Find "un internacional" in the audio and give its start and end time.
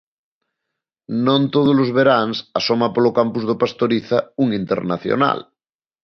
4.43-5.39